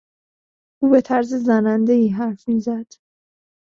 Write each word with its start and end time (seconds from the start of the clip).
او 0.81 0.89
به 0.89 1.01
طرز 1.01 1.33
زنندهای 1.33 2.07
حرف 2.09 2.47
میزد. 2.47 2.85